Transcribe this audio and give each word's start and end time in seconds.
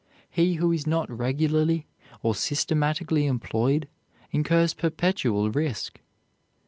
He 0.31 0.55
who 0.55 0.71
is 0.71 0.87
not 0.87 1.15
regularly, 1.15 1.85
or 2.23 2.33
systematically 2.33 3.27
employed 3.27 3.87
incurs 4.31 4.73
perpetual 4.73 5.51
risk. 5.51 5.99